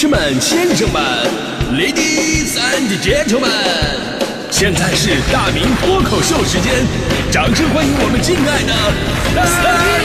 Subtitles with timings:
[0.00, 1.02] 士们、先生们
[1.74, 3.44] ，Ladies and Gentlemen，
[4.50, 6.72] 现在是大明脱口秀时间，
[7.30, 8.72] 掌声欢迎我们敬爱的
[9.62, 9.98] 大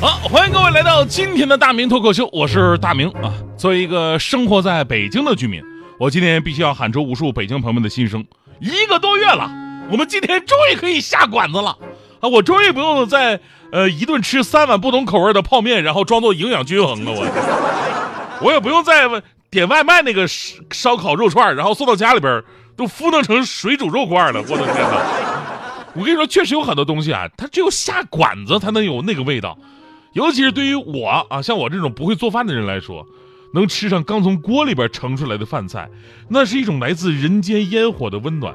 [0.00, 3.34] 好，欢迎各位来到今天的大明脱口秀，我是大明啊。
[3.58, 5.62] 作为一个生活在北京的居民，
[6.00, 8.24] 我今天必须要喊出无数北京朋友们的心声。
[8.60, 9.50] 一个多月了，
[9.90, 11.76] 我们今天终于可以下馆子了
[12.20, 12.28] 啊！
[12.28, 13.40] 我终于不用再
[13.72, 17.12] 呃一顿吃三碗不同口味的泡面，然后装作营养均衡了。
[17.12, 19.08] 我我也不用再
[19.50, 22.44] 点外卖那个烧烤肉串，然后送到家里边
[22.76, 24.42] 都敷弄成水煮肉块了。
[24.42, 25.02] 我的天哪！
[25.94, 29.56] 我跟你说，确实有很多东西啊，它只有下馆子才能有那个味道。
[30.12, 33.06] 尤其是对于我啊，像我这种不会做饭的人来说，
[33.54, 35.88] 能吃上刚从锅里边盛出来的饭菜，
[36.28, 38.54] 那是一种来自人间烟火的温暖。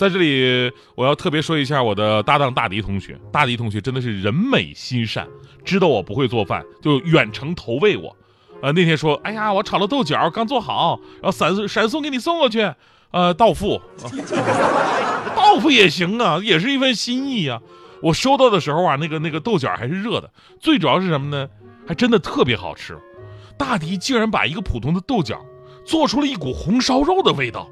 [0.00, 3.20] 在这里，我要特别说一下我的搭档大迪同学。
[3.30, 5.28] 大迪同学真的是人美心善，
[5.62, 8.16] 知道我不会做饭，就远程投喂我。
[8.62, 12.72] 呃，那天说，哎呀，我炒了豆角，刚做好，然后闪闪送给你送过去。
[13.10, 13.78] 呃，到付，
[15.36, 17.60] 到付也行啊，也是一份心意呀。
[18.00, 21.46] 我收到的时候啊，那个那个豆角还是热的，最主要是什么呢？
[21.86, 22.96] 还真的特别好吃。
[23.58, 25.44] 大迪竟然把一个普通的豆角
[25.84, 27.68] 做出了一股红烧肉的味道，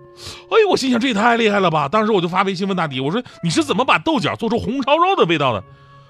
[0.51, 1.89] 哎呦，我心想这也太厉害了吧！
[1.89, 5.63] 当时我就发微信问大迪，我说你是怎么把豆角做出红烧肉的味道的？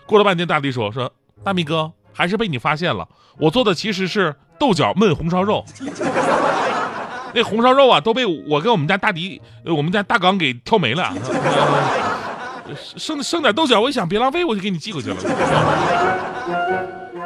[0.07, 1.13] 过了半天，大迪说说
[1.45, 3.07] 大米哥还是被你发现了，
[3.39, 5.65] 我做的其实是豆角焖红烧肉。
[7.35, 11.13] 那红烧肉啊都被我跟我们家大迪，我们家大刚给挑没了。
[12.97, 15.17] 剩剩点豆角，我一想别浪费，我就给你寄过去了。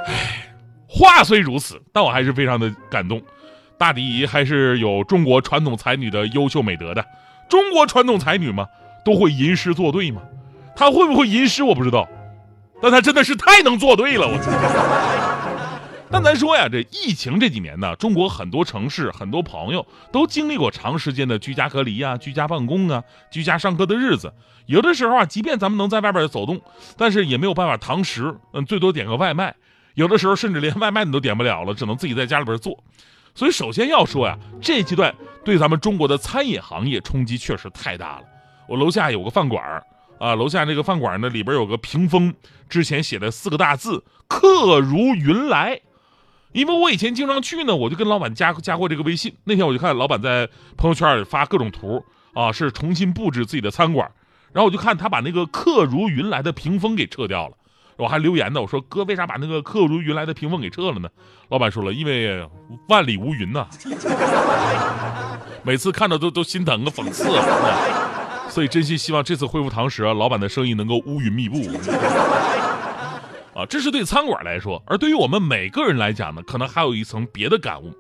[0.07, 0.49] 唉，
[0.89, 3.23] 话虽如此，但我还是非常的感动。
[3.83, 7.05] 大迪还是有中国传统才女的优秀美德的。
[7.49, 8.65] 中国传统才女嘛，
[9.05, 10.23] 都会吟诗作对嘛。
[10.77, 12.09] 她会不会吟诗我不知道，
[12.81, 14.39] 但她真的是太能作对了，我。
[16.13, 24.33] 但咱说呀，这疫情这几年呢，中国很多城市、很多朋友都经历过长时间的居家隔离啊、居家办公啊、居家上课的日子。
[24.67, 26.61] 有的时候啊，即便咱们能在外边走动，
[26.97, 29.53] 但是也没有办法堂食，嗯，最多点个外卖。
[29.95, 32.79] 有的时候甚至连外卖你都点不了了，只能自己在家里边做。
[33.35, 38.25] 所以首先要说呀，这阶段对咱们中国的餐饮行业冲击确实太大了。
[38.69, 39.83] 我楼下有个饭馆
[40.19, 42.33] 啊，楼下那个饭馆呢里边有个屏风，
[42.69, 45.81] 之前写的四个大字“客如云来”。
[46.53, 49.35] 因为我以前经常去呢，我就跟老板加加过这个微信。
[49.45, 52.05] 那天我就看老板在朋友圈里发各种图
[52.35, 54.11] 啊，是重新布置自己的餐馆。
[54.53, 57.57] 然后我就看他把那个“客如云来”的屏风给撤掉了。
[57.97, 61.09] 我还留言呢，我说哥，为啥把那个“客如云来”的屏风给撤了呢？
[61.51, 62.47] 老板说了，因为
[62.89, 63.67] 万里无云呐。
[65.63, 68.49] 每次看到都都心疼啊，讽刺啊。
[68.49, 71.59] 所以真心希望这次恢复堂食，老板的生意能够乌云密布。
[73.55, 77.93] 啊，这是对餐馆来说，而对于我们每个人来讲呢，可能还有一层别的感悟。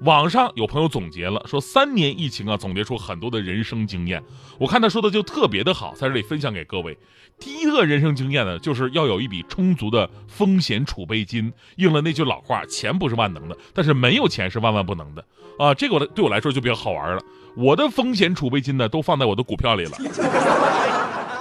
[0.00, 4.22] 网上有朋友总结了，说三年疫情啊，总结出很多的人生经验。
[4.58, 6.96] 我看他说的就特别的好，在这里分享给各位。
[7.38, 11.52] 第一个人生经验呢，就是要有一笔充足的风险储备金。
[11.76, 15.24] 应了那句老话，钱不是万能的，但是没有钱是万万不能的
[15.58, 15.74] 啊。
[15.74, 17.22] 这个我对我来说就比较好玩了。
[17.56, 19.98] 我的风险储备金呢，都放在我的股票里了，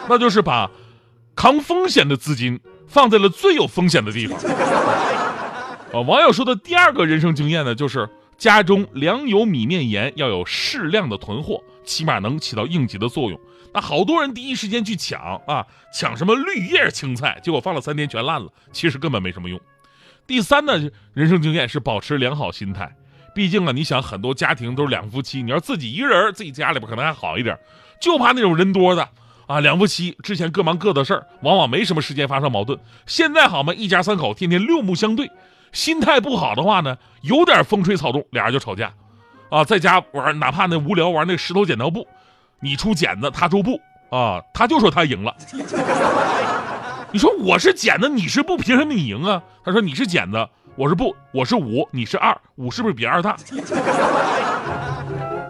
[0.10, 0.70] 那就是把
[1.36, 2.60] 扛风险的资金。
[2.90, 4.36] 放在了最有风险的地方。
[5.94, 8.10] 啊，网友说的第二个人生经验呢，就是
[8.40, 13.40] 家中粮油米面盐要有适量的囤货，起码能起到应急的作用。
[13.74, 19.60] 那好多人第一时间去抢啊，抢什么绿叶青菜，结果放了三天全烂了，其实根本没什么用。
[20.26, 20.74] 第三呢，
[21.14, 22.96] 人生经验是保持良好心态，
[23.36, 27.60] 毕竟啊，你想很多家庭都是两夫妻，你要自己一个人，自己家里边可能还好一点，
[28.00, 29.08] 就怕那种人多的。
[29.48, 32.80] 啊，两夫妻之前各忙各的事儿，往往没什么时间发生矛盾。
[33.06, 35.30] 现在好嘛，一家三口天天六目相对，
[35.72, 38.92] 心态不好的话呢，有点风吹草动，俩人就吵架。
[39.50, 42.08] 啊，在家玩，哪怕那无聊玩那石头剪刀布，
[42.60, 45.36] 你出剪子，他出布，啊，他就说他赢了。
[47.12, 49.42] 你说我是剪子，你是布，凭什么你赢啊？
[49.66, 53.36] 他说你是剪子，我是布，我是五，你是二，五是不是比二大？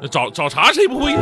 [0.09, 1.13] 找找茬谁不会？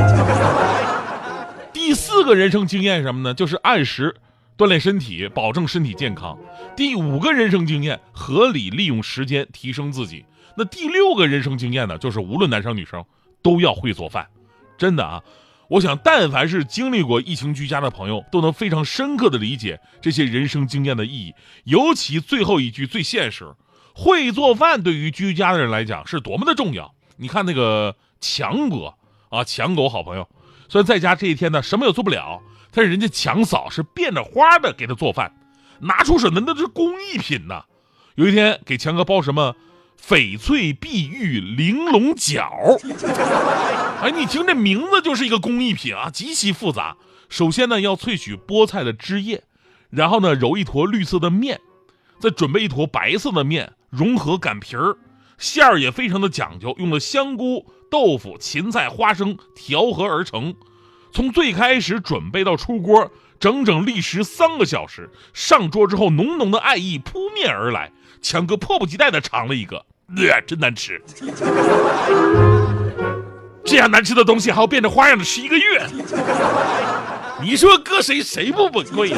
[1.74, 3.34] 第四个人生经验什么呢？
[3.34, 4.16] 就是按时
[4.58, 6.36] 锻炼身体，保证身体健康。
[6.76, 10.26] 第五个人生经验，合理利用时间提升自己。
[10.56, 11.98] 那第六个人生经验呢？
[12.00, 13.06] 就是无论男生女生
[13.44, 14.28] 都要会做饭。
[14.76, 15.24] 真的啊，
[15.68, 21.36] 我想但凡是经历过疫情居家的朋友，都能非常深刻的理解这些人生经验的意义。
[21.66, 23.54] 尤其最后一句最现实，
[23.94, 26.96] 会做饭对于居家的人来讲是多么的重要。
[27.18, 28.96] 你看那个强哥
[29.30, 30.28] 啊，强狗好朋友。
[30.68, 32.42] 虽然在家这一天呢，什么也做不了。
[32.78, 35.34] 但是人家强嫂是变着花的给他做饭，
[35.80, 37.64] 拿出手的那是工艺品呐。
[38.14, 39.56] 有一天给强哥包什么
[40.00, 42.78] 翡翠碧玉玲珑饺，
[44.00, 46.98] 哎，你听这名字就是一个工艺品啊，极其复杂。
[47.30, 49.42] 首先呢要萃取菠菜的汁液，
[49.90, 51.60] 然后呢揉一坨绿色的面，
[52.20, 54.96] 再准备一坨白色的面，融合擀皮儿，
[55.40, 60.54] 馅儿也非常的讲究，用了香菇、豆腐、芹菜、花生调和而成。
[61.12, 65.10] 从最开始准备到出锅，整整历时三个小时。
[65.34, 67.92] 上桌之后，浓浓的爱意扑面而来。
[68.22, 71.02] 强哥迫不及待地尝了一个，呃，真难吃。
[73.64, 75.86] 这样难吃的东西还要变着花样的吃一个月，
[77.42, 79.14] 你说搁谁谁不崩溃？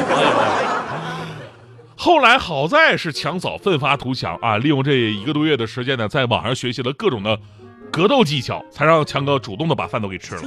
[1.96, 7.38] 后来好在是强嫂奋发图强啊，利用这一个多月的时间呢，在网上学习了各种的
[7.90, 10.42] 格斗技巧，才让强哥主动的把饭都给吃了。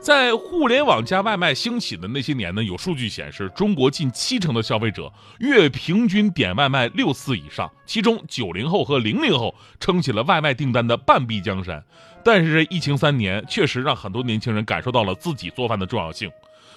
[0.00, 11.84] 在互联网加外卖兴起的那些年呢，有数据显示，中国近七成的消费者月平均点外卖六次以上，其中九零后和零零后撑起了外卖订单的半壁江山。
[12.24, 16.30] 但是这疫情三年，确实让很多年轻人感受到了自己做饭的重要性，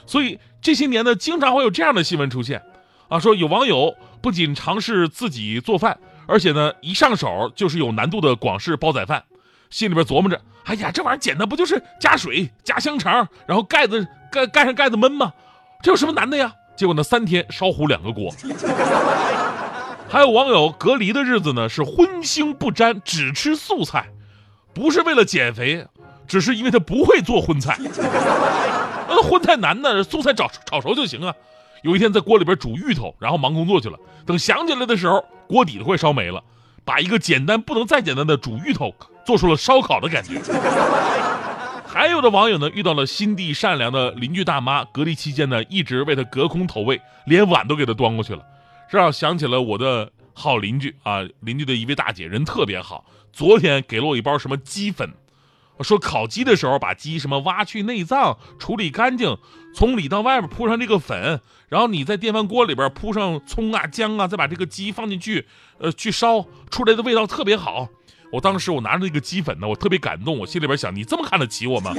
[0.05, 2.61] 所以这些年呢，经常会有这样的新闻出现，
[3.07, 5.97] 啊，说有网友不仅尝试自己做饭，
[6.27, 9.23] 而且呢，一上手就是有难度的广式煲仔饭。
[9.73, 15.33] 心里边琢磨着，哎呀，这玩意儿简单，不就是加水、加香肠，然后盖子盖盖上盖子焖吗？
[15.81, 16.53] 这有什么难的呀？
[16.77, 18.31] 结果呢，三天烧糊两个锅。
[20.07, 24.09] 还有网友隔离的日子呢，是荤腥不沾，只吃素菜，
[24.75, 25.87] 不是为了减肥，
[26.27, 27.75] 只是因为他不会做荤菜。
[29.09, 31.33] 那荤菜难呢，素菜炒炒熟就行啊。
[31.81, 36.43] 有一天在锅里边煮芋头，然后忙工作去了，等想起来的时候，锅底都快烧没了。
[36.85, 38.93] 把一个简单不能再简单的煮芋头
[39.25, 40.41] 做出了烧烤的感觉。
[41.85, 48.43] 还有的网友呢遇到了心地善良的邻居大妈，隔离期间呢一直为他隔空投喂，连碗都给他端过去了，
[48.89, 55.13] 这让想起了我的好邻居啊，邻居的一位大姐人特别好，昨天给了我一包什么鸡粉。
[55.81, 59.37] 说烤鸡的时候，把鸡什么挖去内脏，处理干净，
[59.75, 65.47] 从里到外边铺上这个粉，然后你在电饭锅里边铺上葱啊姜啊，再把这个鸡放进去，
[65.79, 67.89] 呃，去烧出来的味道特别好。
[68.33, 71.93] 我当时我拿着那个鸡粉呢，我特别感动，我心里边想，你这么看得起我吗？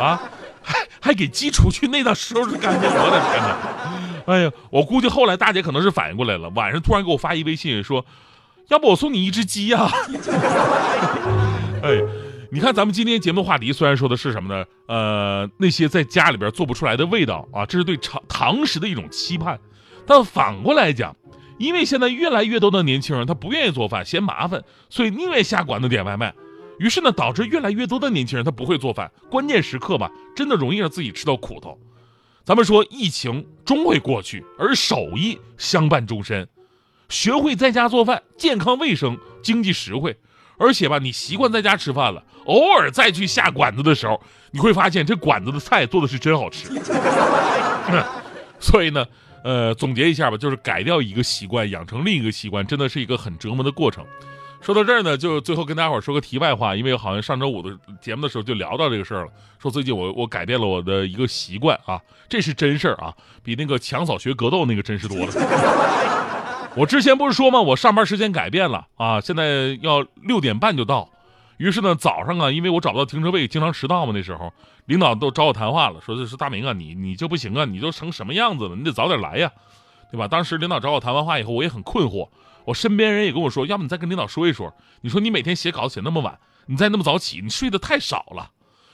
[0.00, 0.18] 啊，
[0.62, 4.34] 还还给鸡除去内脏收拾干净，我的天哪！
[4.34, 8.02] 哎呀，我估计后来大姐可能是反应过来了，晚上突然给我发一微信说，
[8.68, 9.90] 要不我送你一只鸡呀？
[11.84, 12.00] 哎。
[12.52, 14.64] 你看，咱们今天节目话题虽然说的是什么呢？
[14.88, 19.56] 呃，那些在家里边做不出来的味道啊，这是对常堂食的一种期盼。
[20.04, 21.14] 但反过来讲，
[21.60, 26.34] 因为现在越来越多的年轻人他不愿意做饭，嫌麻烦，所以宁愿下馆子点外卖。
[26.78, 31.78] 于是呢，导致越来越多的年轻人他不会做饭，关键时刻吧，真的容易让自己吃到苦头。
[32.46, 36.48] 咱们说，疫情终会过去，而手艺相伴终身。
[37.10, 40.16] 学会在家做饭，健康卫生，经济实惠。
[40.56, 44.18] 而且吧，你习惯在家吃饭了，偶尔再去下馆子的时候，
[44.50, 46.70] 你会发现这馆子的菜做的是真好吃。
[48.58, 49.04] 所以呢，
[49.42, 54.04] 呃，总结一下吧，就是改掉一个习惯，养成另一个习惯，真的是一个很折磨的过程。
[54.60, 61.98] 说到这儿呢，就最后跟大家伙说个题外话，因为好像上周五的节目的时候就聊到这个事儿了，说最近我我改变了我的一个习惯啊，
[62.28, 65.32] 这是真事儿啊，比那个强嫂学格斗那个真实多了。
[66.76, 67.58] 我之前不是说吗？
[67.60, 71.08] 我上班时间改变了啊，现在要六点半就到。
[71.60, 74.12] 于是呢，早上啊，因为我找不到停车位，经常迟到嘛。
[74.14, 74.50] 那时候
[74.86, 78.74] 领导都找我谈话了，说这是大明啊，你你就不行啊，你都成什么样子了？
[78.74, 79.52] 你得早点来呀，
[80.10, 80.26] 对吧？
[80.26, 82.30] 当时领导找我谈完话以后，我也很困惑。
[82.64, 84.74] 我身边人也跟我说，要不你再跟领导说一说。
[85.02, 88.50] 你说你每天写稿子写那么晚，你再那么早起，你睡得太少了。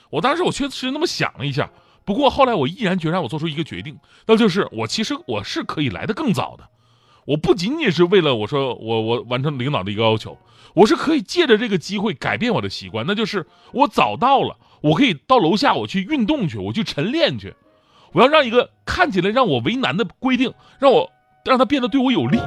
[0.09, 1.69] 我当时我确实那么想了一下，
[2.03, 6.67] 不过后来我毅然决然，我做出一个决定，那就是我其实我是可以来得更早的。
[7.27, 10.37] 我不仅仅是为了我说我我完成领导的一个要求，
[10.73, 17.53] 我是可以借着这个机会改变我的习惯，那就是我早到了，我可以到楼下我去运动去，我去晨练去，
[18.13, 21.11] 我要让一个看起来让我为难的规定，让我
[21.43, 22.39] 让它变得对我有利。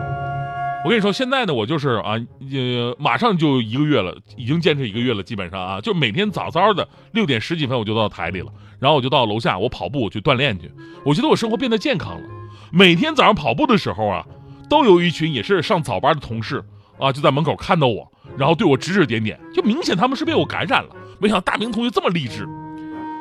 [0.82, 2.14] 我跟你说，现在呢，我就是啊，
[2.50, 10.72] 呃，马上就一个月了，已经坚持一个月了，基本上啊，就每天早早的六点十几分我就到台里了，然后我就到楼下我跑步我去锻炼去，
[11.04, 12.26] 我觉得我生活变得健康了。
[12.72, 14.26] 每天早上跑步的时候啊。
[14.70, 16.64] 都有一群也是上早班的同事
[16.98, 20.90] 啊，就在门口看到我，然后对我指指点点，就明显他们是被我感染了。
[21.18, 22.44] 没想到大明同学这么励志，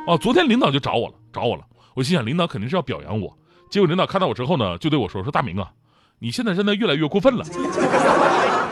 [0.08, 1.64] 啊，昨天领导就找我了，找我了。
[1.96, 3.36] 我心想，领导肯定是要表扬我。
[3.70, 5.70] 结果领导看到我之后呢，就对我说：“说大明啊，
[6.20, 7.44] 你现在真的越来越过分了。”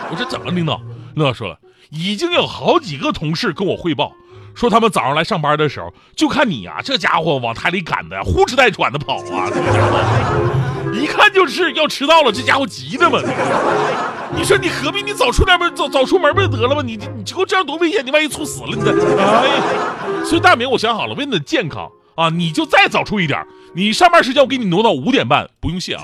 [0.09, 0.79] 我说：“怎么，领导？”
[1.15, 4.13] 领导说了，已经有好几个同事跟我汇报，
[4.53, 10.56] 说他们早上来上班的时候，就看你呀，这家伙往台里赶的呼哧带喘的跑啊，这家伙
[10.93, 13.19] 一看就是要迟到了，这家伙急的嘛。
[14.35, 16.81] 你说你何必你早出点门，早早出门不就得了吗？
[16.85, 19.63] 你你这这样多危险，你万一猝死了，你这哎呀！
[20.25, 23.41] 所以大明，我想好了，为了你的健康啊，你就再早出一点，
[23.73, 26.03] 你上班时间我给你挪到五点半，不用谢啊。